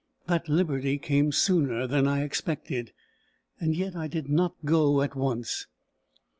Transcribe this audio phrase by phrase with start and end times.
[0.25, 2.91] That liberty came sooner than I expected;
[3.59, 5.67] and yet I did not go at once.